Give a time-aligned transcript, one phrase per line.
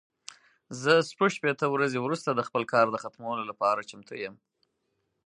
[0.81, 4.35] زه شپږ شپېته ورځې وروسته د خپل کار د ختمولو لپاره چمتو یم.